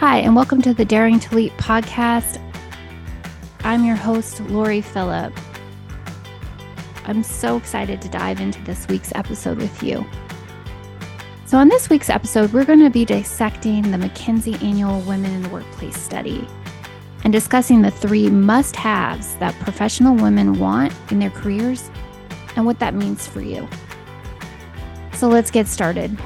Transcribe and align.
Hi, 0.00 0.20
and 0.20 0.34
welcome 0.34 0.62
to 0.62 0.72
the 0.72 0.86
Daring 0.86 1.20
to 1.20 1.34
Leap 1.34 1.52
podcast. 1.58 2.40
I'm 3.64 3.84
your 3.84 3.96
host, 3.96 4.38
Loree 4.44 4.82
Philip. 4.82 5.30
I'm 7.04 7.22
so 7.22 7.58
excited 7.58 8.00
to 8.00 8.08
dive 8.08 8.40
into 8.40 8.62
this 8.62 8.88
week's 8.88 9.14
episode 9.14 9.58
with 9.58 9.82
you. 9.82 10.06
So, 11.44 11.58
on 11.58 11.68
this 11.68 11.90
week's 11.90 12.08
episode, 12.08 12.50
we're 12.54 12.64
going 12.64 12.82
to 12.82 12.88
be 12.88 13.04
dissecting 13.04 13.90
the 13.90 13.98
McKinsey 13.98 14.62
Annual 14.62 15.02
Women 15.02 15.32
in 15.32 15.42
the 15.42 15.50
Workplace 15.50 16.00
study 16.00 16.48
and 17.24 17.30
discussing 17.30 17.82
the 17.82 17.90
three 17.90 18.30
must 18.30 18.76
haves 18.76 19.36
that 19.36 19.54
professional 19.56 20.16
women 20.16 20.58
want 20.58 20.94
in 21.10 21.18
their 21.18 21.28
careers 21.28 21.90
and 22.56 22.64
what 22.64 22.78
that 22.78 22.94
means 22.94 23.26
for 23.26 23.42
you. 23.42 23.68
So, 25.12 25.28
let's 25.28 25.50
get 25.50 25.66
started. 25.66 26.18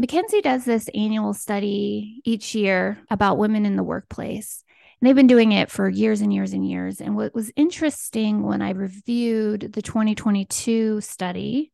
McKinsey 0.00 0.42
does 0.42 0.64
this 0.64 0.88
annual 0.94 1.34
study 1.34 2.20
each 2.24 2.54
year 2.54 2.98
about 3.10 3.38
women 3.38 3.64
in 3.64 3.76
the 3.76 3.82
workplace. 3.82 4.64
And 5.00 5.08
they've 5.08 5.14
been 5.14 5.26
doing 5.28 5.52
it 5.52 5.70
for 5.70 5.88
years 5.88 6.20
and 6.20 6.34
years 6.34 6.52
and 6.52 6.68
years. 6.68 7.00
And 7.00 7.14
what 7.14 7.34
was 7.34 7.52
interesting 7.54 8.42
when 8.42 8.60
I 8.60 8.70
reviewed 8.70 9.72
the 9.72 9.82
2022 9.82 11.00
study 11.00 11.72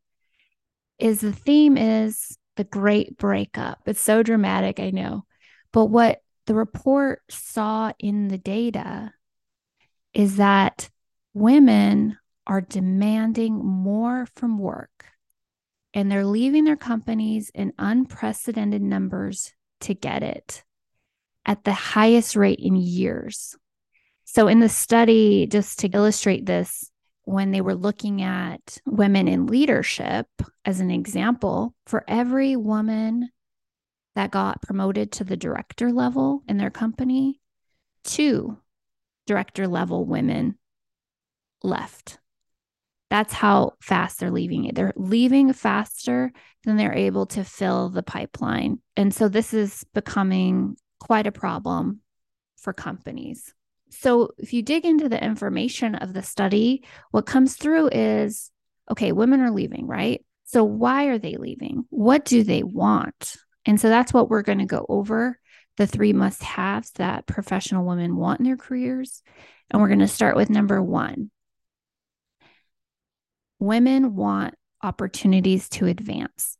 is 0.99 1.21
the 1.21 1.33
theme 1.33 1.79
is 1.79 2.37
the 2.57 2.65
great 2.65 3.17
breakup. 3.17 3.81
It's 3.87 4.01
so 4.01 4.23
dramatic, 4.23 4.81
I 4.81 4.91
know. 4.91 5.25
But 5.73 5.87
what 5.87 6.21
the 6.47 6.55
report 6.55 7.23
saw 7.31 7.93
in 7.99 8.29
the 8.29 8.39
data 8.39 9.13
is 10.13 10.37
that 10.37 10.91
women 11.33 12.19
are 12.47 12.61
demanding 12.61 13.55
more 13.65 14.27
from 14.35 14.59
work 14.59 15.07
and 15.95 16.11
they're 16.11 16.25
leaving 16.25 16.65
their 16.65 16.77
companies 16.77 17.51
in 17.55 17.73
unprecedented 17.79 18.83
numbers 18.83 19.53
to 19.81 19.95
get 19.95 20.23
it 20.23 20.63
at 21.47 21.65
the 21.65 21.73
highest 21.73 22.37
rate 22.37 22.61
in 22.61 22.77
years. 22.77 23.57
So, 24.25 24.47
in 24.47 24.61
the 24.61 24.69
study, 24.69 25.47
just 25.47 25.81
to 25.81 25.89
illustrate 25.89 26.47
this, 26.47 26.91
when 27.25 27.51
they 27.51 27.61
were 27.61 27.75
looking 27.75 28.23
at 28.23 28.79
women 28.87 29.29
in 29.29 29.47
leadership 29.47 30.27
as 30.65 30.81
an 30.81 30.91
example, 30.91 31.75
for 31.87 32.05
every 32.09 32.57
woman 32.57 33.31
that 34.15 34.31
got 34.31 34.63
promoted 34.63 35.13
to 35.13 35.25
the 35.25 35.37
director 35.37 35.93
level 35.93 36.43
in 36.49 36.59
their 36.59 36.71
company, 36.71 37.41
two 38.05 38.59
director 39.27 39.69
level 39.69 40.05
women 40.05 40.59
left. 41.63 42.19
That's 43.11 43.33
how 43.33 43.73
fast 43.81 44.21
they're 44.21 44.31
leaving 44.31 44.65
it. 44.65 44.75
They're 44.75 44.93
leaving 44.97 45.53
faster 45.53 46.33
than 46.65 46.77
they're 46.77 46.95
able 46.95 47.27
to 47.27 47.45
fill 47.45 47.91
the 47.91 48.03
pipeline. 48.03 48.81
And 48.97 49.13
so 49.13 49.29
this 49.29 49.53
is 49.53 49.85
becoming 49.93 50.77
quite 51.01 51.27
a 51.27 51.33
problem 51.33 52.01
for 52.57 52.73
companies. 52.73 53.53
So 53.91 54.31
if 54.39 54.53
you 54.53 54.63
dig 54.63 54.85
into 54.85 55.09
the 55.09 55.23
information 55.23 55.97
of 55.97 56.13
the 56.13 56.23
study, 56.23 56.85
what 57.11 57.27
comes 57.27 57.57
through 57.57 57.89
is 57.89 58.51
okay, 58.91 59.13
women 59.13 59.41
are 59.41 59.51
leaving, 59.51 59.87
right? 59.87 60.25
So 60.45 60.65
why 60.65 61.07
are 61.07 61.19
they 61.19 61.37
leaving? 61.37 61.85
What 61.91 62.25
do 62.25 62.43
they 62.43 62.63
want? 62.63 63.37
And 63.67 63.81
so 63.81 63.89
that's 63.89 64.13
what 64.13 64.29
we're 64.29 64.43
going 64.43 64.59
to 64.59 64.67
go 64.67 64.85
over 64.89 65.39
the 65.77 65.87
three 65.87 66.13
must 66.13 66.43
haves 66.43 66.91
that 66.93 67.27
professional 67.27 67.87
women 67.87 68.17
want 68.17 68.41
in 68.41 68.45
their 68.45 68.57
careers. 68.57 69.23
And 69.71 69.81
we're 69.81 69.89
going 69.89 70.01
to 70.01 70.09
start 70.09 70.37
with 70.37 70.51
number 70.51 70.83
one 70.83 71.31
women 73.61 74.17
want 74.17 74.55
opportunities 74.83 75.69
to 75.69 75.87
advance. 75.87 76.57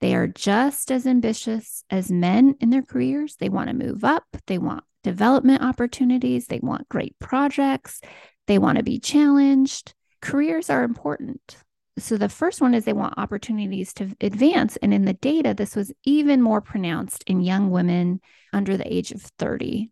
They 0.00 0.14
are 0.14 0.26
just 0.26 0.90
as 0.90 1.06
ambitious 1.06 1.84
as 1.90 2.10
men 2.10 2.56
in 2.60 2.70
their 2.70 2.82
careers. 2.82 3.36
They 3.36 3.48
want 3.48 3.68
to 3.68 3.74
move 3.74 4.04
up, 4.04 4.24
they 4.46 4.58
want 4.58 4.84
development 5.02 5.62
opportunities, 5.62 6.46
they 6.46 6.60
want 6.60 6.88
great 6.88 7.18
projects, 7.18 8.00
they 8.46 8.58
want 8.58 8.78
to 8.78 8.84
be 8.84 8.98
challenged. 8.98 9.94
Careers 10.20 10.70
are 10.70 10.84
important. 10.84 11.56
So, 11.98 12.16
the 12.16 12.28
first 12.28 12.60
one 12.60 12.74
is 12.74 12.84
they 12.84 12.94
want 12.94 13.18
opportunities 13.18 13.92
to 13.94 14.14
advance. 14.20 14.78
And 14.80 14.94
in 14.94 15.04
the 15.04 15.12
data, 15.12 15.52
this 15.54 15.76
was 15.76 15.92
even 16.04 16.40
more 16.40 16.60
pronounced 16.60 17.22
in 17.26 17.40
young 17.42 17.70
women 17.70 18.20
under 18.52 18.76
the 18.76 18.92
age 18.92 19.12
of 19.12 19.20
30. 19.38 19.90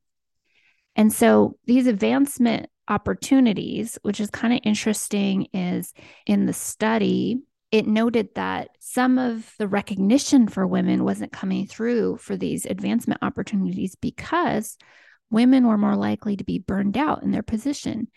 And 0.97 1.13
so, 1.13 1.57
these 1.67 1.87
advancement 1.87 2.70
opportunities, 2.91 3.99
which 4.03 4.21
is 4.21 4.31
kind 4.31 4.53
of 4.53 4.61
interesting, 4.65 5.47
is 5.55 5.95
in 6.27 6.45
the 6.45 6.53
study, 6.53 7.41
it 7.71 7.87
noted 7.87 8.35
that 8.35 8.71
some 8.81 9.17
of 9.17 9.55
the 9.59 9.69
recognition 9.69 10.49
for 10.49 10.67
women 10.67 11.05
wasn't 11.05 11.33
coming 11.33 11.67
through 11.67 12.17
for 12.17 12.37
these 12.37 12.67
advancement 12.67 13.23
opportunities 13.23 13.95
because 13.95 14.77
women 15.31 15.67
were 15.67 15.79
more 15.79 15.97
likely 15.97 16.37
to 16.37 16.45
be 16.45 16.59
burned 16.59 16.99
out 16.99 17.23
in 17.23 17.31
their 17.31 17.45
position 17.45 18.09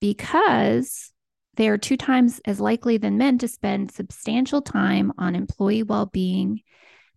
because 0.00 1.12
they 1.56 1.68
are 1.68 1.78
two 1.78 1.96
times 1.96 2.40
as 2.46 2.58
likely 2.58 2.96
than 2.96 3.18
men 3.18 3.38
to 3.38 3.48
spend 3.48 3.92
substantial 3.92 4.62
time 4.62 5.12
on 5.18 5.34
employee 5.34 5.82
well 5.82 6.06
being 6.06 6.62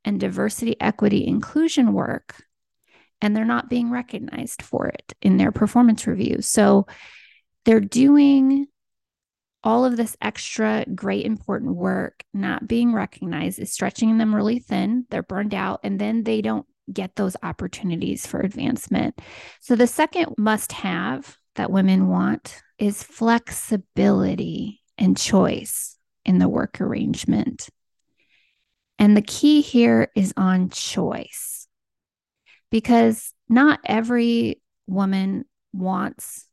and 0.04 0.20
diversity, 0.20 0.76
equity, 0.80 1.26
inclusion 1.26 1.94
work 1.94 2.44
and 3.22 3.36
they're 3.36 3.46
not 3.46 3.70
being 3.70 3.90
recognized 3.92 4.62
for 4.62 4.88
it 4.88 5.14
in 5.22 5.38
their 5.38 5.52
performance 5.52 6.08
reviews. 6.08 6.48
So 6.48 6.88
they're 7.66 7.80
doing 7.80 8.68
all 9.64 9.84
of 9.84 9.98
this 9.98 10.16
extra 10.22 10.86
great 10.96 11.26
important 11.26 11.76
work 11.76 12.24
not 12.34 12.68
being 12.68 12.94
recognized 12.94 13.60
is 13.60 13.74
stretching 13.74 14.18
them 14.18 14.34
really 14.34 14.60
thin. 14.60 15.06
They're 15.10 15.24
burned 15.24 15.54
out 15.54 15.82
and 15.84 16.00
then 16.00 16.24
they 16.24 16.42
don't 16.42 16.66
get 16.92 17.16
those 17.16 17.36
opportunities 17.44 18.26
for 18.26 18.40
advancement. 18.40 19.20
So 19.60 19.76
the 19.76 19.88
second 19.88 20.36
must 20.38 20.72
have 20.72 21.38
that 21.56 21.72
women 21.72 22.08
want 22.08 22.62
is 22.78 23.04
flexibility 23.04 24.82
and 24.98 25.18
choice 25.18 25.98
in 26.26 26.40
the 26.40 26.50
work 26.50 26.80
arrangement. 26.80 27.70
And 28.98 29.16
the 29.16 29.22
key 29.22 29.62
here 29.62 30.10
is 30.16 30.34
on 30.36 30.70
choice 30.70 31.59
because 32.72 33.34
not 33.48 33.80
every 33.86 34.62
woman 34.88 35.46
wants 35.74 36.46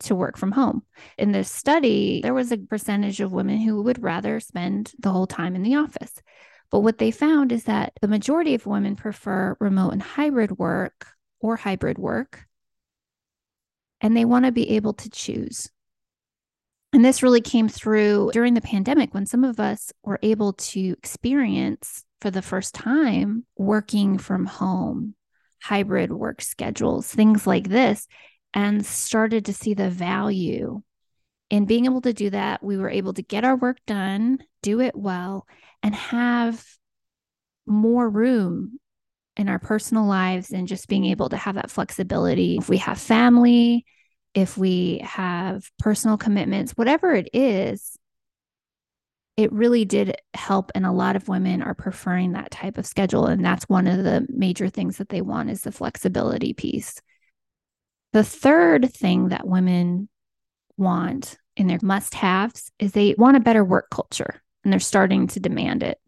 to 0.00 0.14
work 0.14 0.36
from 0.36 0.52
home. 0.52 0.82
In 1.16 1.32
this 1.32 1.50
study, 1.50 2.20
there 2.22 2.34
was 2.34 2.52
a 2.52 2.58
percentage 2.58 3.20
of 3.20 3.32
women 3.32 3.58
who 3.58 3.82
would 3.82 4.02
rather 4.02 4.40
spend 4.40 4.92
the 4.98 5.10
whole 5.10 5.26
time 5.26 5.54
in 5.54 5.62
the 5.62 5.76
office. 5.76 6.22
But 6.70 6.80
what 6.80 6.98
they 6.98 7.10
found 7.10 7.50
is 7.50 7.64
that 7.64 7.92
the 8.00 8.08
majority 8.08 8.54
of 8.54 8.66
women 8.66 8.94
prefer 8.94 9.56
remote 9.58 9.90
and 9.90 10.02
hybrid 10.02 10.58
work 10.58 11.06
or 11.40 11.56
hybrid 11.56 11.98
work, 11.98 12.44
and 14.00 14.16
they 14.16 14.24
want 14.24 14.44
to 14.44 14.52
be 14.52 14.70
able 14.70 14.92
to 14.92 15.10
choose. 15.10 15.70
And 16.92 17.04
this 17.04 17.22
really 17.22 17.40
came 17.40 17.68
through 17.68 18.30
during 18.32 18.54
the 18.54 18.60
pandemic 18.60 19.12
when 19.12 19.26
some 19.26 19.44
of 19.44 19.60
us 19.60 19.92
were 20.02 20.18
able 20.22 20.54
to 20.54 20.94
experience 20.98 22.04
for 22.20 22.30
the 22.30 22.42
first 22.42 22.74
time 22.74 23.44
working 23.56 24.18
from 24.18 24.46
home 24.46 25.14
hybrid 25.62 26.12
work 26.12 26.40
schedules, 26.40 27.06
things 27.06 27.46
like 27.46 27.68
this, 27.68 28.06
and 28.54 28.84
started 28.84 29.46
to 29.46 29.52
see 29.52 29.74
the 29.74 29.90
value 29.90 30.82
in 31.50 31.64
being 31.64 31.84
able 31.86 32.00
to 32.02 32.12
do 32.12 32.30
that. 32.30 32.62
We 32.62 32.76
were 32.76 32.90
able 32.90 33.14
to 33.14 33.22
get 33.22 33.44
our 33.44 33.56
work 33.56 33.78
done, 33.86 34.38
do 34.62 34.80
it 34.80 34.94
well, 34.96 35.46
and 35.82 35.94
have 35.94 36.64
more 37.66 38.08
room 38.08 38.78
in 39.36 39.48
our 39.48 39.58
personal 39.58 40.04
lives 40.04 40.50
and 40.50 40.66
just 40.66 40.88
being 40.88 41.04
able 41.06 41.28
to 41.28 41.36
have 41.36 41.54
that 41.54 41.70
flexibility. 41.70 42.56
If 42.56 42.68
we 42.68 42.78
have 42.78 42.98
family, 42.98 43.84
if 44.34 44.58
we 44.58 45.00
have 45.04 45.70
personal 45.78 46.16
commitments, 46.16 46.72
whatever 46.72 47.14
it 47.14 47.28
is, 47.32 47.96
it 49.38 49.52
really 49.52 49.84
did 49.84 50.16
help 50.34 50.72
and 50.74 50.84
a 50.84 50.90
lot 50.90 51.14
of 51.14 51.28
women 51.28 51.62
are 51.62 51.72
preferring 51.72 52.32
that 52.32 52.50
type 52.50 52.76
of 52.76 52.84
schedule 52.84 53.26
and 53.26 53.44
that's 53.44 53.68
one 53.68 53.86
of 53.86 54.02
the 54.02 54.26
major 54.28 54.68
things 54.68 54.96
that 54.96 55.10
they 55.10 55.20
want 55.20 55.48
is 55.48 55.62
the 55.62 55.70
flexibility 55.70 56.52
piece. 56.52 57.00
The 58.12 58.24
third 58.24 58.92
thing 58.92 59.28
that 59.28 59.46
women 59.46 60.08
want 60.76 61.38
in 61.56 61.68
their 61.68 61.78
must 61.82 62.14
haves 62.14 62.72
is 62.80 62.90
they 62.90 63.14
want 63.16 63.36
a 63.36 63.40
better 63.40 63.64
work 63.64 63.90
culture 63.90 64.42
and 64.64 64.72
they're 64.72 64.80
starting 64.80 65.28
to 65.28 65.40
demand 65.40 65.84
it. 65.84 65.98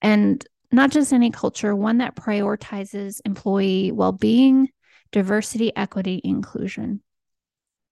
And 0.00 0.42
not 0.72 0.90
just 0.90 1.12
any 1.12 1.30
culture 1.30 1.76
one 1.76 1.98
that 1.98 2.16
prioritizes 2.16 3.20
employee 3.26 3.92
well-being 3.92 4.70
diversity 5.12 5.76
equity 5.76 6.22
inclusion 6.24 7.02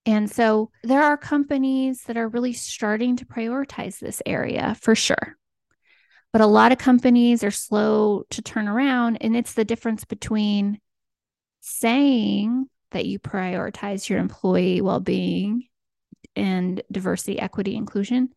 and 0.05 0.29
so 0.29 0.69
there 0.83 1.03
are 1.03 1.17
companies 1.17 2.03
that 2.03 2.17
are 2.17 2.27
really 2.27 2.53
starting 2.53 3.15
to 3.17 3.25
prioritize 3.25 3.99
this 3.99 4.21
area 4.25 4.75
for 4.81 4.95
sure. 4.95 5.37
But 6.33 6.41
a 6.41 6.47
lot 6.47 6.71
of 6.71 6.79
companies 6.79 7.43
are 7.43 7.51
slow 7.51 8.23
to 8.31 8.41
turn 8.41 8.67
around. 8.67 9.17
And 9.21 9.35
it's 9.35 9.53
the 9.53 9.63
difference 9.63 10.03
between 10.03 10.79
saying 11.61 12.67
that 12.91 13.05
you 13.05 13.19
prioritize 13.19 14.09
your 14.09 14.19
employee 14.19 14.81
well 14.81 14.99
being 14.99 15.67
and 16.35 16.81
diversity, 16.91 17.39
equity, 17.39 17.75
inclusion, 17.75 18.29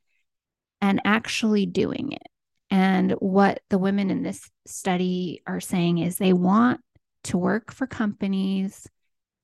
and 0.81 1.01
actually 1.05 1.67
doing 1.67 2.13
it. 2.13 2.27
And 2.71 3.13
what 3.13 3.61
the 3.71 3.79
women 3.79 4.11
in 4.11 4.23
this 4.23 4.51
study 4.67 5.43
are 5.47 5.61
saying 5.61 5.99
is 5.99 6.17
they 6.17 6.33
want 6.33 6.81
to 7.25 7.39
work 7.39 7.73
for 7.73 7.87
companies 7.87 8.87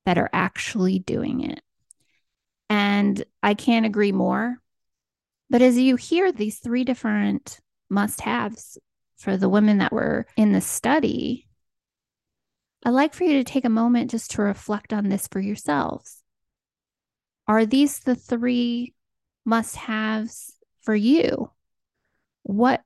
that 0.05 0.19
are 0.19 0.31
actually 0.33 0.99
doing 0.99 1.41
it. 1.41 1.61
And 2.73 3.23
I 3.43 3.53
can't 3.53 3.85
agree 3.85 4.13
more. 4.13 4.57
But 5.51 5.61
as 5.61 5.77
you 5.77 5.97
hear 5.97 6.33
these 6.33 6.59
three 6.59 6.85
different 6.85 7.61
must 7.91 8.23
haves 8.23 8.79
for 9.19 9.37
the 9.37 9.51
women 9.51 9.77
that 9.79 9.93
were 9.93 10.25
in 10.39 10.53
the 10.53 10.63
study, 10.63 11.49
I'd 12.83 12.93
like 12.93 13.13
for 13.13 13.25
you 13.25 13.35
to 13.35 13.45
take 13.45 13.67
a 13.67 13.69
moment 13.69 14.11
just 14.11 14.31
to 14.33 14.43
reflect 14.43 14.95
on 14.95 15.11
this 15.11 15.29
for 15.29 15.39
yourselves. 15.39 16.23
Are 17.47 17.67
these 17.67 17.99
the 17.99 18.15
three 18.15 18.95
must 19.45 19.77
haves 19.77 20.55
for 20.81 20.95
you? 20.95 21.51
What 22.43 22.81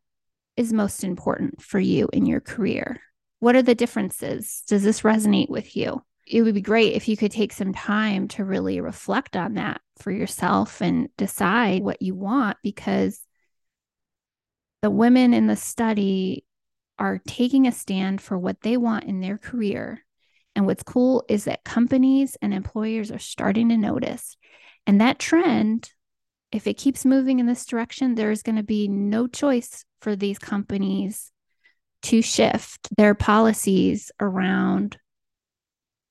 is 0.57 0.73
most 0.73 1.05
important 1.05 1.63
for 1.63 1.79
you 1.79 2.09
in 2.13 2.27
your 2.27 2.41
career? 2.41 3.01
What 3.39 3.55
are 3.55 3.63
the 3.63 3.77
differences? 3.77 4.65
Does 4.67 4.83
this 4.83 5.03
resonate 5.03 5.49
with 5.49 5.77
you? 5.77 6.03
It 6.27 6.43
would 6.43 6.55
be 6.55 6.61
great 6.61 6.95
if 6.95 7.09
you 7.09 7.17
could 7.17 7.31
take 7.31 7.53
some 7.53 7.73
time 7.73 8.29
to 8.29 8.45
really 8.45 8.81
reflect 8.81 9.37
on 9.37 9.55
that 9.55 9.81
for 9.99 10.11
yourself 10.11 10.81
and 10.81 11.09
decide 11.17 11.83
what 11.83 12.03
you 12.03 12.15
want 12.15 12.57
because 12.63 13.21
the 14.83 14.91
women 14.91 15.33
in 15.33 15.47
the 15.47 15.57
study 15.57 16.45
are 16.99 17.21
taking 17.27 17.67
a 17.67 17.73
stand 17.73 18.21
for 18.21 18.39
what 18.39 18.61
they 18.63 18.77
want 18.77 19.05
in 19.05 19.21
their 19.21 19.39
career. 19.39 20.05
And 20.55 20.67
what's 20.67 20.83
cool 20.83 21.25
is 21.29 21.45
that 21.45 21.65
companies 21.65 22.37
and 22.41 22.55
employers 22.55 23.11
are 23.11 23.19
starting 23.19 23.69
to 23.69 23.77
notice. 23.77 24.37
And 24.87 25.01
that 25.01 25.19
trend, 25.19 25.91
if 26.51 26.67
it 26.67 26.79
keeps 26.79 27.05
moving 27.05 27.39
in 27.39 27.47
this 27.47 27.67
direction, 27.67 28.15
there's 28.15 28.43
going 28.43 28.57
to 28.57 28.63
be 28.63 28.89
no 28.89 29.27
choice 29.27 29.85
for 30.01 30.17
these 30.17 30.39
companies 30.39 31.31
to 32.03 32.23
shift 32.23 32.89
their 32.97 33.15
policies 33.15 34.11
around 34.21 34.99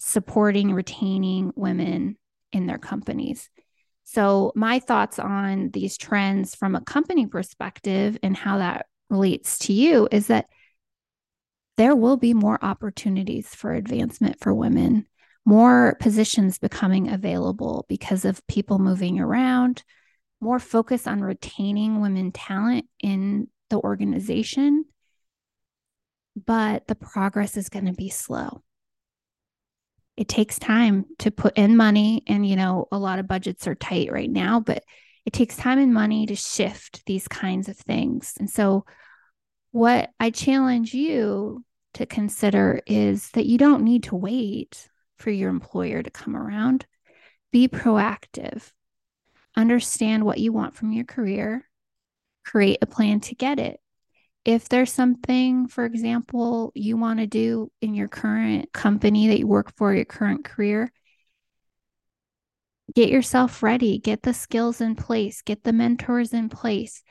supporting 0.05 0.71
retaining 0.71 1.51
women 1.55 2.15
in 2.51 2.67
their 2.67 2.77
companies. 2.77 3.49
So, 4.03 4.51
my 4.55 4.77
thoughts 4.77 5.17
on 5.17 5.71
these 5.71 5.97
trends 5.97 6.53
from 6.53 6.75
a 6.75 6.81
company 6.81 7.25
perspective 7.25 8.15
and 8.21 8.37
how 8.37 8.59
that 8.59 8.85
relates 9.09 9.57
to 9.59 9.73
you 9.73 10.07
is 10.11 10.27
that 10.27 10.45
there 11.77 11.95
will 11.95 12.17
be 12.17 12.35
more 12.35 12.63
opportunities 12.63 13.47
for 13.47 13.73
advancement 13.73 14.39
for 14.39 14.53
women, 14.53 15.07
more 15.43 15.97
positions 15.99 16.59
becoming 16.59 17.09
available 17.09 17.85
because 17.89 18.25
of 18.25 18.45
people 18.45 18.77
moving 18.77 19.19
around, 19.19 19.83
more 20.39 20.59
focus 20.59 21.07
on 21.07 21.21
retaining 21.21 21.99
women 21.99 22.31
talent 22.31 22.85
in 23.01 23.47
the 23.71 23.77
organization. 23.77 24.85
But 26.45 26.85
the 26.85 26.95
progress 26.95 27.57
is 27.57 27.69
going 27.69 27.87
to 27.87 27.93
be 27.93 28.09
slow. 28.09 28.61
It 30.17 30.27
takes 30.27 30.57
time 30.57 31.05
to 31.19 31.31
put 31.31 31.57
in 31.57 31.75
money, 31.75 32.23
and 32.27 32.47
you 32.47 32.55
know, 32.55 32.87
a 32.91 32.97
lot 32.97 33.19
of 33.19 33.27
budgets 33.27 33.67
are 33.67 33.75
tight 33.75 34.11
right 34.11 34.29
now, 34.29 34.59
but 34.59 34.83
it 35.25 35.33
takes 35.33 35.57
time 35.57 35.79
and 35.79 35.93
money 35.93 36.25
to 36.27 36.35
shift 36.35 37.03
these 37.05 37.27
kinds 37.27 37.67
of 37.67 37.77
things. 37.77 38.33
And 38.39 38.49
so, 38.49 38.85
what 39.71 40.11
I 40.19 40.29
challenge 40.29 40.93
you 40.93 41.65
to 41.95 42.05
consider 42.05 42.81
is 42.85 43.29
that 43.31 43.45
you 43.45 43.57
don't 43.57 43.83
need 43.83 44.03
to 44.03 44.15
wait 44.15 44.87
for 45.17 45.31
your 45.31 45.49
employer 45.49 46.01
to 46.01 46.09
come 46.09 46.35
around. 46.35 46.85
Be 47.51 47.67
proactive. 47.67 48.71
Understand 49.55 50.25
what 50.25 50.37
you 50.37 50.51
want 50.51 50.75
from 50.75 50.91
your 50.91 51.05
career. 51.05 51.67
Create 52.45 52.79
a 52.81 52.85
plan 52.85 53.21
to 53.21 53.35
get 53.35 53.59
it. 53.59 53.79
If 54.45 54.69
there's 54.69 54.93
something, 54.93 55.67
for 55.67 55.85
example, 55.85 56.71
you 56.75 56.97
want 56.97 57.19
to 57.19 57.25
do 57.25 57.71
in 57.81 57.95
your 57.95 58.07
current 58.07 58.71
company 58.71 59.27
that 59.27 59.39
you 59.39 59.47
work 59.47 59.75
for, 59.75 59.93
your 59.93 60.05
current 60.05 60.45
career, 60.45 60.91
get 62.93 63.09
yourself 63.09 63.63
ready, 63.63 63.97
get 63.97 64.21
the 64.21 64.35
skills 64.35 64.81
in 64.81 64.95
place, 64.95 65.41
get 65.41 65.63
the 65.63 65.73
mentors 65.73 66.31
in 66.31 66.49
place 66.49 67.01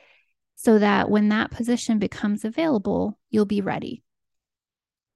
so 0.54 0.78
that 0.78 1.10
when 1.10 1.28
that 1.30 1.50
position 1.50 1.98
becomes 1.98 2.44
available, 2.44 3.18
you'll 3.30 3.44
be 3.44 3.60
ready. 3.60 4.04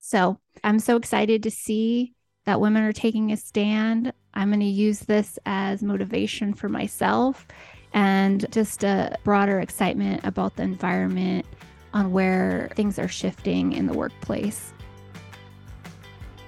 So 0.01 0.41
I'm 0.65 0.81
so 0.81 0.97
excited 0.97 1.45
to 1.45 1.51
see 1.53 2.15
that 2.45 2.61
women 2.61 2.83
are 2.83 2.93
taking 2.93 3.31
a 3.31 3.37
stand. 3.37 4.13
I'm 4.35 4.49
going 4.49 4.61
to 4.61 4.67
use 4.67 5.01
this 5.01 5.39
as 5.47 5.83
motivation 5.83 6.53
for 6.53 6.69
myself 6.69 7.47
and 7.95 8.45
just 8.51 8.85
a 8.85 9.17
broader 9.23 9.61
excitement 9.61 10.25
about 10.25 10.57
the 10.57 10.65
environment 10.65 11.47
on 11.93 12.13
where 12.13 12.71
things 12.75 12.99
are 12.99 13.09
shifting 13.09 13.73
in 13.73 13.87
the 13.87 13.93
workplace. 13.93 14.73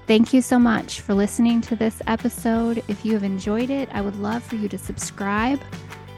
Thank 0.06 0.32
you 0.32 0.42
so 0.42 0.58
much 0.58 1.02
for 1.02 1.14
listening 1.14 1.60
to 1.62 1.76
this 1.76 2.02
episode. 2.06 2.82
If 2.88 3.04
you 3.04 3.12
have 3.12 3.22
enjoyed 3.22 3.70
it, 3.70 3.88
I 3.92 4.00
would 4.00 4.16
love 4.16 4.42
for 4.42 4.56
you 4.56 4.68
to 4.68 4.78
subscribe, 4.78 5.60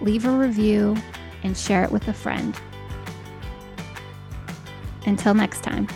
leave 0.01 0.25
a 0.25 0.31
review, 0.31 0.97
and 1.43 1.57
share 1.57 1.85
it 1.85 1.93
with 1.93 2.09
a 2.09 2.15
friend. 2.15 2.59
Until 5.05 5.35
next 5.35 5.63
time. 5.63 5.89